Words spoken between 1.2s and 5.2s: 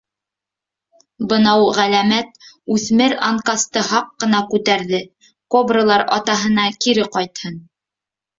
Бынау ғәләмәт,— үҫмер анкасты һаҡ ҡына күтәрҙе,—